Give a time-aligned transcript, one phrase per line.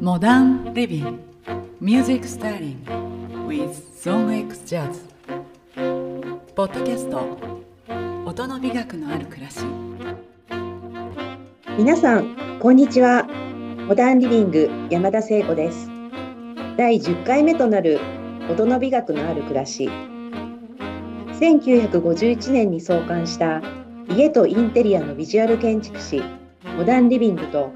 [0.00, 1.20] モダンリビング
[1.80, 2.90] ミュージックスタイリング
[3.46, 3.70] with
[4.02, 5.00] Zone X Jazz.
[6.56, 7.38] ポッドキャスト
[8.26, 9.60] 音の美学のある暮らし。
[11.78, 13.28] 皆さんこんにちは。
[13.86, 15.88] モダンリビング山田聖子です。
[16.76, 18.00] 第10回目となる
[18.50, 19.88] 音の美学のある暮らし。
[21.38, 23.62] 1951年に創刊した
[24.16, 26.22] 家とインテリアのビジュアル建築士
[26.76, 27.72] モダンリビングと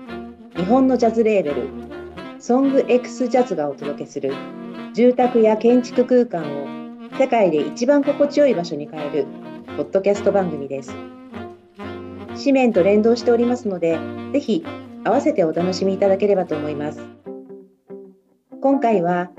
[0.55, 1.69] 日本のジャズレーベル
[2.39, 4.35] ソング X ジャズがお届けする
[4.93, 6.67] 住宅や建築空間を
[7.19, 9.27] 世界で一番心地よい場所に変える
[9.79, 10.95] ポッドキャスト番組です。
[12.39, 13.99] 紙面と連動しておりますので
[14.35, 14.63] ぜひ
[15.05, 17.01] 合わせてお楽しみいただければと思います。
[18.61, 19.31] 今回は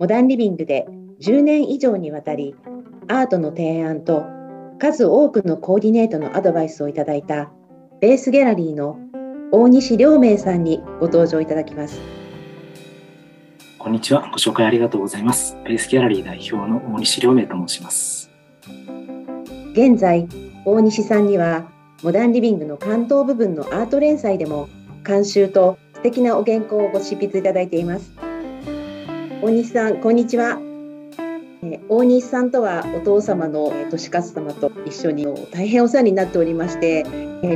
[0.00, 0.88] モダンリビングで
[1.20, 2.56] 10年以上にわたり
[3.06, 4.41] アートの提案と
[4.82, 7.52] 数多くのコーディネートのアドバイスをいただいた
[8.00, 8.98] ベースギャラリーの
[9.52, 12.00] 大西良明さんにご登場いただきます。
[13.78, 14.28] こんにちは。
[14.32, 15.56] ご紹介ありがとうございます。
[15.64, 18.28] ベースギャラリー代表の大西良明と申します。
[19.74, 20.26] 現在、
[20.64, 21.70] 大西さんには
[22.02, 24.68] モダンリビングの関東部分のアート連載でも
[25.06, 28.10] 監修と素敵なお原稿をご執筆いただいています。
[29.42, 30.71] 大西さん、こんにちは。
[31.88, 37.04] 大西さんとはお父様の利勝様と一緒に大変お世話になっておりまして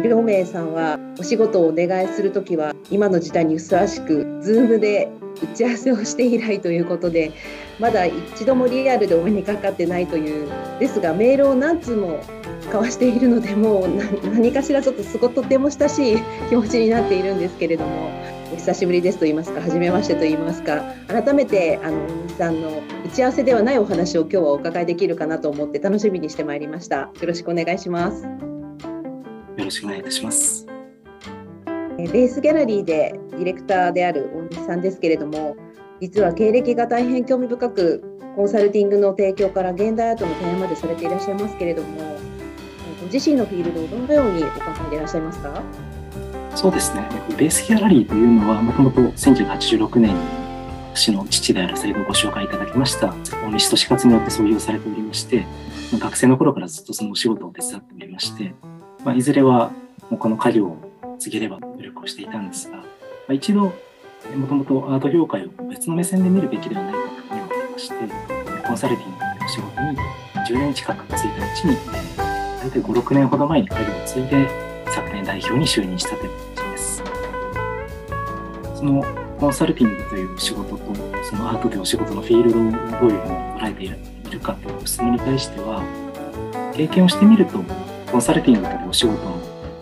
[0.04, 5.08] 両名さんはお仕事をお願いする時は今の時代にふさわしく Zoom で
[5.42, 7.32] 打ち合わせをして以来ということで
[7.80, 10.48] まだ一度もリアルでお目にかかってないという
[10.78, 12.20] ですがメールを何通も
[12.66, 13.88] 交わしているのでもう
[14.30, 18.25] 何かしらちょっとすごとても親しい気持ちになっているんですけれども。
[18.52, 26.96] お久しぶりですと言いますか初めましてと言いますか改めてあの大西さんの打ち合わせではないお話を今日はお伺いできるかなと思って楽しみにしてまいりました。
[26.96, 28.22] よろしくお願いします。
[28.22, 28.30] よ
[29.58, 30.66] ろしくお願いいたします。
[31.96, 35.56] ベースギャラリーでディレクターである大西さんですけれども
[36.00, 38.04] 実は経歴が大変興味深く
[38.36, 42.16] コンサルティングの提供から現代アートの提案までされていらっしゃいますけれども
[43.00, 45.62] ご自身のフィールドをどのようにお考えでいらっしゃいますか？
[46.56, 47.06] そうですね。
[47.36, 50.20] ベースギャラリーというのはもともと1986年に
[50.94, 55.46] 私の父である先ほどご紹介いただきました大西俊勝によって創業されておりまして
[55.92, 58.54] 学生の頃からずっとそのお仕事を手伝っておりまして、
[59.04, 59.72] まあ、いずれは
[60.08, 62.84] もうこの家業を継げれば努力をしていたんですが、ま
[63.28, 63.74] あ、一度
[64.34, 67.94] もともとアート業界を別の目線で見るべきではないかというふうに思いまして
[68.66, 69.98] コンサルティングというお仕事に
[70.48, 71.76] 10年近くついたうちに
[72.62, 74.65] 大体56年ほど前に家業を継いで
[75.22, 77.02] 代表に就任したという形です。
[78.74, 79.02] その
[79.38, 85.82] コンサルティングという仕事とそのアートというお仕事のフィールドをどういうふうに捉えているかという質問に対しては
[86.74, 87.62] 経験をしてみると
[88.10, 89.38] コンサルティングというお仕事も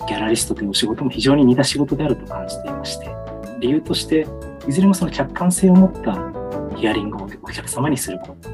[0.08, 3.08] ギャラリストというお仕事も非常に似た仕事であると感じていまして
[3.60, 4.26] 理由として
[4.66, 6.32] いずれもその客観性を持った
[6.76, 8.50] ヒアリングをお客様にすること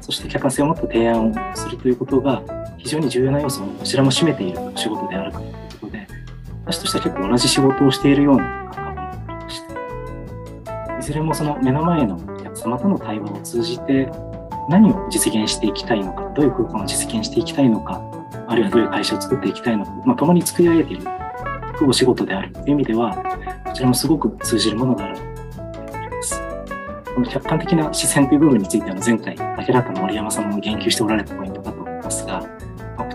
[0.00, 2.42] そして客観性を持った提案をするということが
[2.76, 5.55] 非常に重要な要素をこちらも占めているお仕事であると
[6.66, 14.10] 私としては結構同じ仕事をしているような感覚を持っておりましていずれもその目の前のお客様との対話を通じて
[14.68, 18.02] 何を実現していきたいのかどういう空間を実現していきたいのか
[18.48, 21.06] あるいはどういう会社を作っていきたいのか、まあ、共に作り上げている
[21.86, 23.14] お仕事であるという意味では
[23.64, 25.16] こちらもすごく通じるものがある。
[27.14, 29.34] この客観的な視線という部分については前回
[29.66, 32.46] 明らかな森山さんも言及しておられたポイントだと思いますが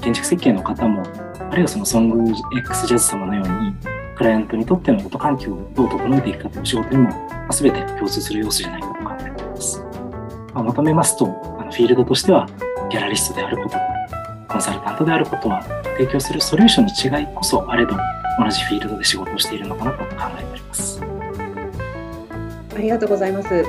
[0.02, 1.04] 建築設計の方も、
[1.52, 3.76] あるいはそのソング X ジャズ様のように、
[4.16, 9.84] クライアントにとっての音環境をどう整えていくかという仕事にも、まあ、全て共通する要素じゃないかと考えています。
[10.54, 11.26] まあ、まとめますと、
[11.60, 12.48] あのフィールドとしては、
[12.90, 13.78] ギャラリストであること、
[14.48, 15.62] コンサルタントであることは、
[15.98, 17.98] 提供するソリューションの違いこそあれど、
[18.42, 20.06] 同じフィールドで仕事をしているのかなと考
[20.40, 21.02] えております。
[22.74, 23.66] ありがとうございます。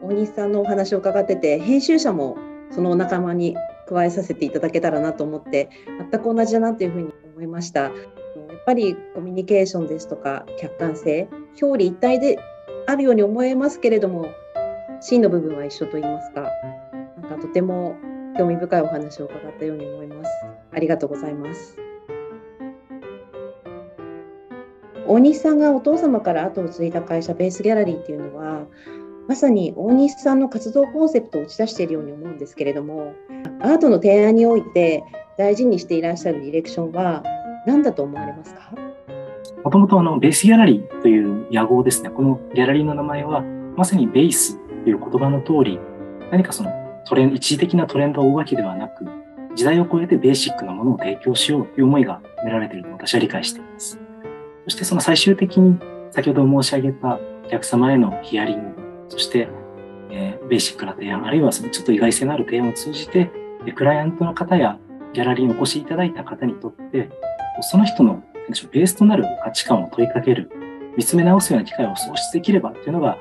[0.00, 2.38] 大西さんのお話を伺ってて、編集者も
[2.70, 3.56] その仲間に
[3.92, 5.68] 加えさせていただけたらなと思って
[6.10, 7.82] 全く同じだなというふうに思いました。
[7.82, 11.28] やっぱりコミュニケーションですとか客観性
[11.60, 12.38] 表裏一体で
[12.86, 14.28] あるように思えますけれども
[15.00, 16.48] 真の部分は一緒と言いますか
[17.22, 17.96] なんかとても
[18.38, 20.30] 興味深いお話を伺ったように思います。
[20.72, 21.76] ありがとうございます。
[25.06, 28.66] 大西さんがお父様から後を継いだ会社ベースギャラリーっていうのは
[29.28, 33.12] まさに大西さんの活動コンセプトを打ち出しているように思うんですけれども
[33.62, 35.04] アートの提案において
[35.38, 37.22] 大事にしていらっしゃるディレクションは
[37.66, 38.72] 何だと思われますか？
[39.64, 42.10] もともとあのベースギャラリーという野号ですね。
[42.10, 43.42] このギャラリーの名前は
[43.76, 45.78] まさにベースという言葉の通り
[46.32, 46.72] 何かその
[47.06, 49.06] トレン一時的なトレンドを追うわけではなく
[49.54, 54.00] 時代を超えてベーシックなものを提供しようという思いが込められていると私は理解しています。
[54.64, 55.78] そしてその最終的に
[56.10, 59.48] 先ほど申し上げたお客様へのヒアリング、そして、
[60.10, 63.30] えー、ベーシックな提案、あるいはそのちょっと意外性のある提案を通じて、
[63.64, 64.78] でクライアントの方や
[65.12, 67.10] ギャラリーにお越しいただいた方にとって、
[67.60, 68.22] その人の
[68.72, 70.50] ベースとなる価値観を問いかける、
[70.96, 73.18] 見つめ直すような機会を創出できればというのが、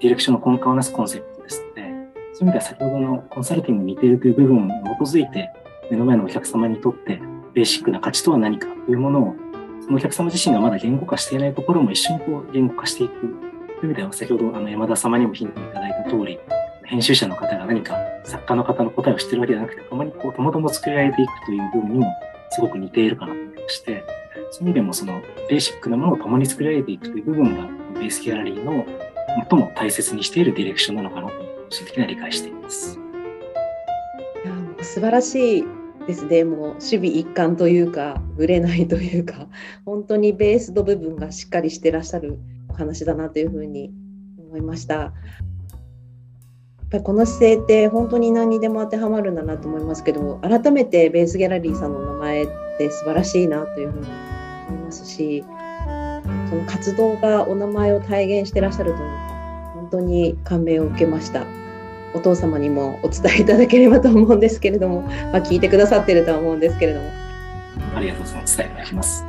[0.00, 1.98] ディレクションの根幹をなすコンセプトですので、そういう
[2.40, 5.50] 意味では先ほどのコンサルティングに似ているという部分に基づいて、
[5.90, 7.20] 目の前のお客様にとって
[7.52, 9.34] ベーシックな価値とは何かというものを、
[9.82, 13.20] そのお客様自身がまだ言語化していないところも一緒にこう言語化していく。
[13.20, 16.38] という意味では、先ほどあの山田様にもヒントいただいた通り、
[16.84, 22.06] 編集者の方が何か作家の方の答えを知ってるわけじゃなくて、共にこう、ともとも作り上げていくという部分にも
[22.50, 24.04] すごく似ているかなと思いまして、
[24.50, 28.84] そういう意味でもそのベーシックなものを共に作り上げていくという部分が、ベースギャラリーの
[29.50, 32.98] 最も大切にしているディレクションなのかなと、個人的には理解しています。
[34.44, 35.64] いや素晴らしい
[36.06, 39.48] ですねもう守備一貫というかぶれないというか
[39.84, 42.38] 本当にベースの部分がしっかりしてらっしゃる
[42.68, 43.92] お話だなというふうに
[44.38, 45.12] 思いました。
[46.90, 52.48] やっぱりこの姿勢って本当に何にでも当てはまるんだなと思いますけど改めてベースギャラリーさんの名前っ
[52.78, 54.06] て素晴らしいなというふうに
[54.68, 55.44] 思いますし
[56.48, 61.46] その活動がお名前を体現してらっしゃるというか本当に感銘を受けました。
[62.12, 67.08] お父様にもお伝えいただければと思うんですけれども、まあ、聞いてくださってるとは思うんですけれども。
[67.94, 68.56] ありがとうございます。
[68.56, 69.24] 伝えいただきます。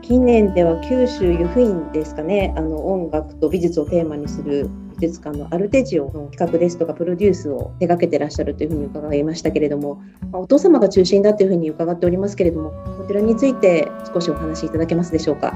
[0.00, 10.02] 近年では九州湯布院ですかね、あの音楽と美術をテーマにする美術館のアルテジオの企画ですとかプロデュースを手掛けてらっしゃるというふうに伺いましたけれども、
[10.32, 15.52] まあ、お父様が中心だというふうに伺っておりますけれども、こちらについて少しお話しいただけますでしょうか？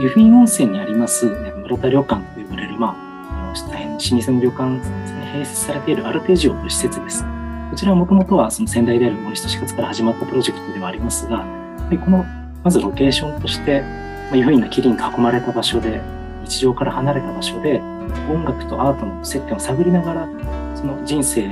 [0.00, 7.24] 湯布院温泉にあります、室田旅館と呼ばれる、まあ、大変老舗の旅館ですね、併設されているアルテジオという施設です。
[7.70, 11.44] こちらはもともとはその先代である森下死活から始まったプロジェクトではありますが、
[12.04, 12.24] この
[12.62, 16.00] まずロケーションとして、まあ、いうふうな霧に囲まれた場所で、
[16.44, 17.80] 日常から離れた場所で、
[18.30, 20.28] 音楽とアートの接点を探りながら、
[20.74, 21.42] その人生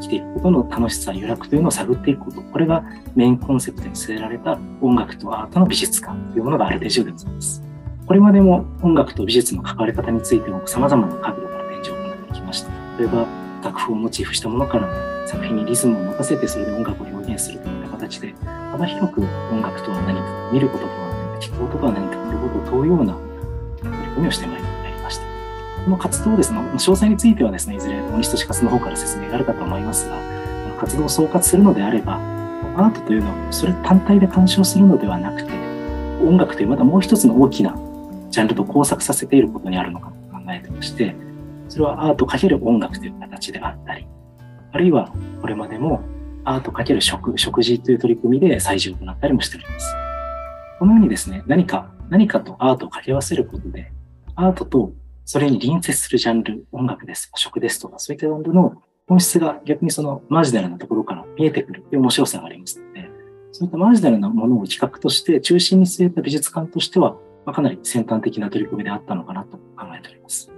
[0.00, 2.82] きていくことの楽しさ、揺楽というのを探っていくこと、これが
[3.14, 7.62] メインコンセプトに据えられた音楽とアートの美術館というものがアルテジオでございます。
[8.06, 12.70] これまでも音楽と美術の関わり方についても様々な角度から展示を行ってきました。
[12.98, 13.26] 例えば、
[13.62, 14.88] 楽譜をモチーフしたものから
[15.26, 18.34] 作品にリズムを持たせてそれで音楽を表現するといった形で、
[18.72, 19.20] 幅広く
[19.52, 23.29] 音楽とは何か、見ることとは何か、聞くこととは何かということを問うような
[24.20, 24.58] 取り組みをしてまい
[24.92, 25.24] りました。
[25.84, 30.16] この活動ですね、詳細についてはですね、いずれ大西俊勝の方から説明があるかと思いますが、
[30.78, 32.16] 活動を総括するのであれば、
[32.76, 35.52] アートというのはそれ単体で鑑賞するのではなくて、
[36.22, 37.74] 音楽というまたもう一つの大きな
[38.30, 41.14] ジャンルと交錯させていることにあるのかと考えてまして、
[41.68, 44.06] それはアート×音楽という形であったり、
[44.72, 46.02] あるいはこれまでも
[46.44, 49.94] アート×食、食事という取り組みで催事を行ったりもしております。
[50.78, 53.92] このようにですね、何か、何かとアートを掛け合わせることで、
[54.40, 54.92] アートと
[55.26, 63.10] それに隣接するジャンル、音楽です食ですとか、そういったジャンルの本質が逆にそのマジナルなところから見えてくるという面白さがありますので、
[63.52, 67.12] そういったマジナルなものを企画として中心に据えた美術館としては、
[67.44, 70.46] まあ、かなり先端的な取り組みであったのかなと考えております。
[70.46, 70.52] で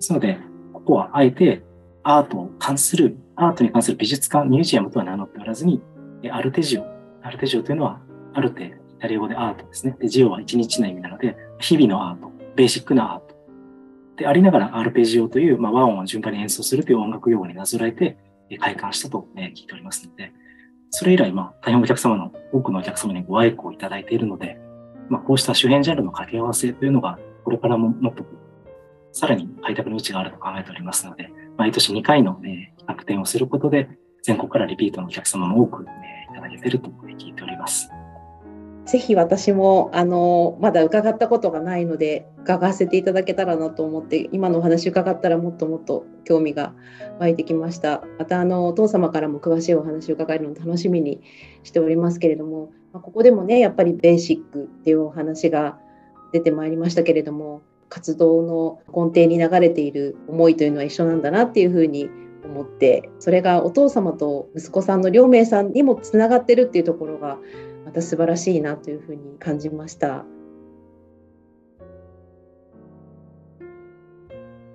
[0.00, 0.38] すので、
[0.72, 1.62] ここはあえて
[2.04, 5.82] アートを関する、アートに関する美術館、ミュージアムとは名乗っておらずに、
[6.30, 6.86] アルテジオ。
[7.22, 8.00] アルテジオというのは、
[8.32, 9.94] アルテ、イタリア語でアートですね。
[10.00, 13.25] で、ジオは一日の意味なので、日々のアート、ベーシックなアート。
[14.16, 18.16] で、ありながらアルペジオという、まあ、和音を順番に演奏するという音楽用語になぞらえて、
[18.60, 20.32] 開館したと聞いておりますので、
[20.90, 24.58] それ以来、まあ、大変お客様の、多くのお客様にご愛顧をいただいているので、
[25.08, 28.24] まあ、こうした周辺ジャンルの掛け合わせというのが、これからももっと
[29.12, 33.88] さらに開拓の余地があると考えておりますので、毎年2回の、ね、企画展をすることで、
[34.22, 37.88] 全国からリピートのお客様も多く、ね、いただけていると聞いております。
[38.86, 46.72] ぜひ私もあのまだ伺ったことがないので伺わせていただけたらなと思って今のお話伺ったらもっともっと興味が
[47.18, 48.02] 湧いてきました。
[48.18, 51.20] またあのお父様からも詳しいお話を伺えるのを楽しみに
[51.64, 55.78] しておりますけれどもま、ここでもねやっぱりベーシックっていうお話が
[56.32, 62.08] 出てまいりましたけれども活動の根底に流れている思いというのは一緒なんだなっていうふうに
[62.44, 67.38] 思ってそれがお父様と息子さんの両名さんにもつながってるっていうところが
[67.86, 70.26] また素晴らしいなというふうに感じました。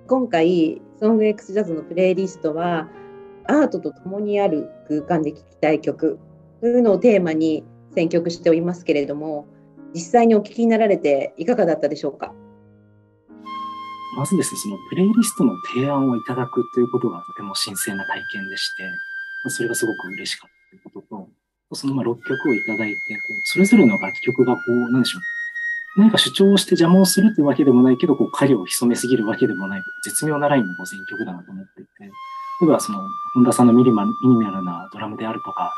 [0.08, 2.88] 今回「ソング X ジャズのプレイリストは
[3.46, 6.18] アートと共にある空間で聴きたい曲
[6.60, 7.64] というのをテーマに
[7.94, 9.46] 選曲しておりますけれども、
[9.94, 12.34] 実際にお聞きになられていかがだったでしょうか？
[14.16, 18.84] まずですね、そのプレイリストの提案をいただくということがとても新鮮な体験でして、
[19.48, 21.21] それがすごく嬉しかったということと、
[21.74, 22.98] そのまあ6曲をいただいて、
[23.44, 25.22] それぞれの楽曲がこう、なんでしょう。
[25.96, 32.08] 何か主張して邪魔をするというわけでもないけど、こう影を潜めすぎるわけでもない、絶妙なラインの選曲だなと思っていて、例
[32.64, 33.00] えばその、
[33.34, 35.72] 本田さんのミニマミニマルなドラムであるとか、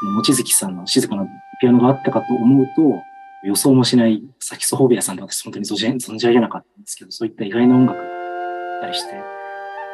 [0.00, 1.24] その、望月さんの静かな
[1.60, 3.02] ピアノがあったかと思うと、
[3.44, 9.14] 予想もしない、サキソフォビアさんと私本当に存じ上げなかったんですけど、そういった意外な音楽があったりして、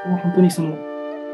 [0.07, 0.71] もう本当にその、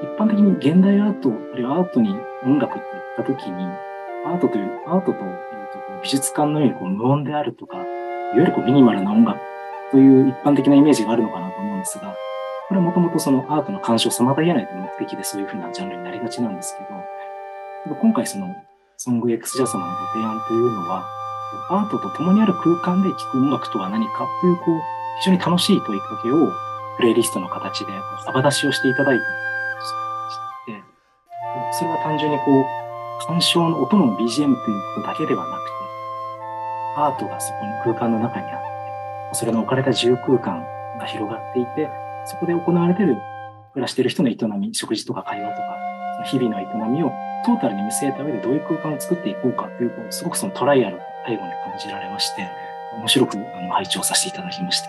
[0.03, 2.11] 一般的に現代アート、あるいはアートに
[2.45, 2.85] 音楽って
[3.19, 3.86] 言ったときに、
[4.27, 7.87] アートという、アートというと美術館のようにこう無音であるとか、いわ
[8.35, 9.41] ゆるこうミニマルな音楽
[9.91, 12.15] という一般的なイメージがあるのかなと思うんですが、
[12.69, 16.83] これはもともとそのアートの鑑賞を妨げないという目的でそういうふうなジャンルになりがちなんですけ
[17.93, 18.55] ど、今回その
[18.97, 21.07] ソング X ジャズマのご提案というのは、
[21.71, 24.81] アートと共にある空間で聴く音楽とは何かという、こう、
[25.21, 26.53] 非常に楽しい問いかけを、
[26.97, 27.93] プレイリストの形で
[28.25, 29.25] 幅出しをしていただいて、
[31.73, 32.86] それは単純にこう、
[33.27, 34.55] 鑑賞の音の BGM という
[34.95, 35.77] ことだけではなくて、
[36.97, 38.67] アートがそこの空間の中にあって、
[39.33, 40.65] それの置かれた自由空間
[40.99, 41.91] が広がっていて、
[42.25, 43.17] そこで行われている
[43.73, 45.77] 暮らしている人の営み、食事とか会話とか、
[46.15, 47.11] その日々の営みを
[47.45, 52.49] トータルに見据えた上でどういう空間を作っていこうかという、すごくそのトライアル、最後に感じられまして、
[52.99, 54.89] 面白くあの拝聴させていただきました。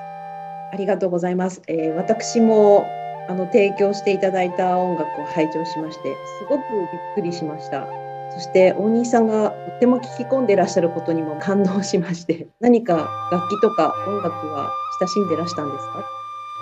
[0.72, 1.62] ありがとうございます。
[1.68, 2.86] えー、私も
[3.28, 7.88] あの提供していただいた音楽を拝聴しまして、すごくびっくりしました。
[8.34, 14.70] そして大西さんがとっても聞き込んでらっしゃることにも感動しまして、 何か楽器とか音楽は
[15.00, 16.04] 親しんでらしたんですか？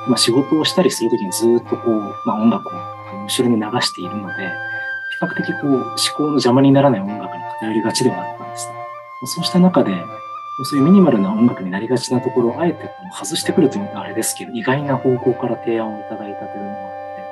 [0.07, 2.71] まあ、仕事をしたりするときにずっとこう、まあ、音楽を
[3.27, 4.33] 後ろに流しているので、
[5.19, 8.75] 比較的こう思考の邪魔にならない音楽に偏りがちではあったんですね。
[9.35, 9.91] そうした中で、
[10.63, 17.23] そういうミニマルな音楽になりがちなところをあえて外してくるというのはあれですけど、意外な方向から提案をいただいたというのがあって、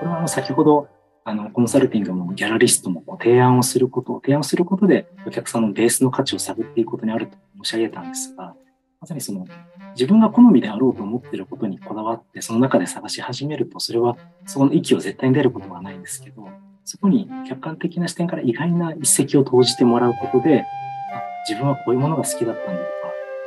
[0.00, 0.88] これはあの先ほど
[1.28, 8.54] あのコンサルティングもギャラリストも提案をすることを、提案することでお客さんのベースの価値を探っていくことにあると申し上げたんですが、
[8.98, 9.46] まさにその
[9.90, 14.16] 自分が好みであろうと思っていることにこだわって、その中で探し始めると、それは
[14.46, 16.48] そこの域を絶対に出ることはないんですけど、
[16.84, 20.64] そこに客観的な視点から意外な一石を投じてもらうことで、
[21.46, 22.88] 自分はこういうものが好きだったんだとか、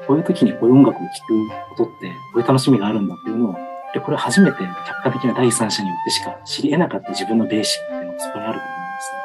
[0.05, 4.57] こういう時にこういう音楽を聴くことってこういう楽しみがあるんだっていうのを、でこれ初めて
[4.87, 9.21] 客観的な第三者によってしか知り得なかった自分のベーシックっていうのがそこにあると思いますね。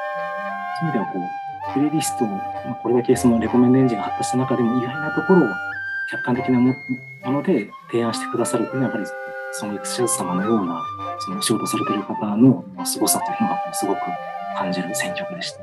[0.80, 2.28] そういう意味ではこう、プレイリストを、
[2.82, 5.48] これだけそのレコメンドエンジンが発達した中でも意外なところを
[6.10, 6.74] 客観的なも
[7.24, 9.06] ので提案してくださるというのはやっぱり
[9.52, 10.82] そのエクシャズ様のような
[11.18, 14.00] その仕事されている方の凄さというのがすごく
[14.56, 15.60] 感じる選曲でした。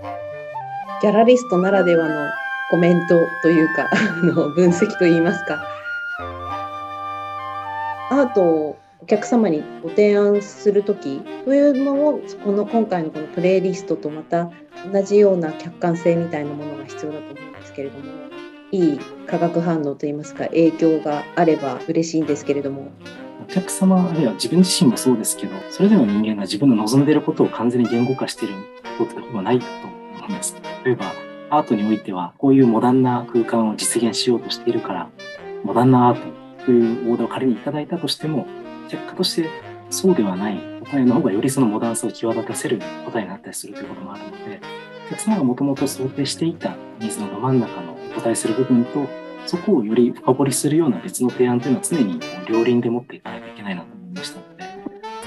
[1.01, 2.31] ギャラリストならではの
[2.69, 5.63] コメントというか あの分析といいますか
[8.10, 14.50] アートをお客様にご提案する時というのをこの今回のこのプレイリストとまた
[14.93, 18.05] 同じような客観性みたいなものが必要だと思うんですけれども
[18.72, 22.91] いい化学反応といいますか影響があれば嬉しいんですけれども。
[23.41, 28.53] お客様あるいは自分自身もそうですけどそれぞれの人間が自分の望んでいることを完全に言語化している
[28.98, 29.65] ことではないと
[30.15, 30.55] 思うんです。
[30.86, 31.12] 例えば
[31.50, 35.10] アートにおいてはこういうモダンな空間を実現しようとしているから
[35.65, 36.22] モダンなアー
[36.57, 38.48] トというオーダーを仮にいただいたとしても
[38.94, 39.50] 結果として
[39.90, 44.62] そうではない答えの方がよりそのモダンさを際立たせる答えになったりするということもあるので
[45.08, 49.08] お客様がもともと想定していたニーズのど真ん中のお答えする部分と
[49.46, 54.64] そこをより深掘りするような別の提案というのは常に両輪で持っていかないといけないなと思いましたので、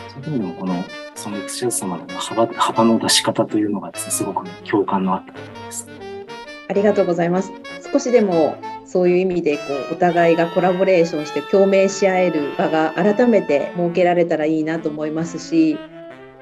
[0.08, 5.38] そういう意味でもこのそのエクスチャーズ様の幅幅の出し方というのがですね、すごく共感のあったで
[5.70, 5.86] す。
[6.68, 7.52] ありがとうございます。
[7.92, 8.56] 少しでも
[8.96, 15.76] そういう意味でこうお互いがコラボレーションして共鳴し合える場が改めて設けられたらいいなと思いますし、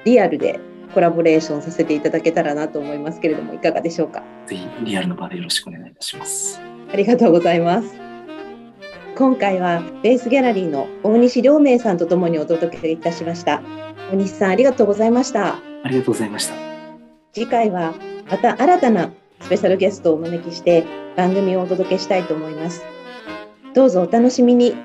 [0.05, 0.61] リアルで
[0.93, 4.23] コラボレーションさせていただけたらなと思いますけれども、いかがでしょうか？
[4.45, 6.61] ぜひリアルの場でよろしくお願いいたします。
[6.93, 7.93] ありがとうございます。
[9.17, 13.61] 今回はベースギャラリーの大西良明さんとともにお届けいたしました。
[14.13, 15.55] 大西さんありがとうございました。
[15.83, 16.53] ありがとうございました。
[17.33, 17.93] 次回は
[18.31, 20.85] また新たなスペシャルゲストをお招きして
[21.15, 22.83] 番組をお届けしたいと思います。
[23.73, 24.75] どうぞお楽しみに。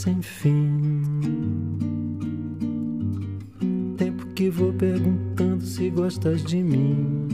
[0.00, 1.02] Sem fim.
[3.98, 7.28] Tempo que vou perguntando se gostas de mim.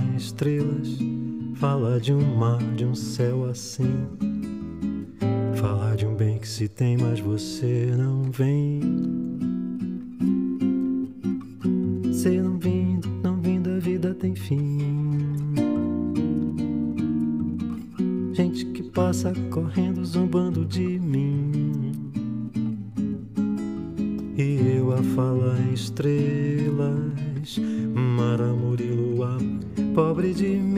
[0.00, 0.98] em estrelas,
[1.56, 4.06] fala de um mar, de um céu assim.
[5.56, 8.80] Fala de um bem que se tem, mas você não vem.
[12.04, 14.87] Você não vindo, não vindo, a vida tem fim.
[19.08, 21.94] Passa correndo, zombando de mim.
[24.36, 27.58] E eu a falar estrelas,
[27.94, 29.38] mar, amor lua,
[29.94, 30.77] pobre de mim,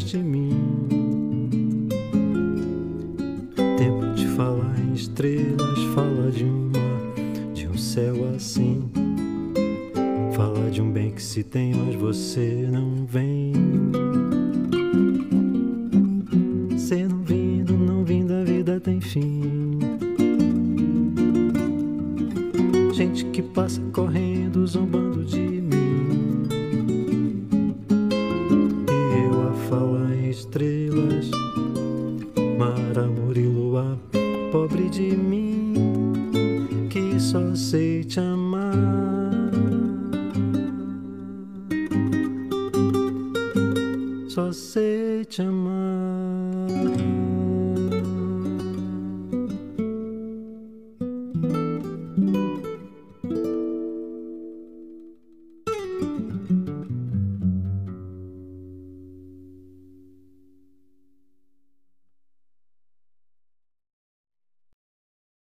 [0.00, 1.88] gostas de mim.
[3.76, 8.90] Tempo de falar em estrelas, fala de um mar, de um céu assim.
[10.34, 13.49] Fala de um bem que se tem, mas você não vem.
[33.00, 33.98] canta Murilo
[34.52, 35.74] pobre de mim,
[36.90, 39.19] que só sei te amar.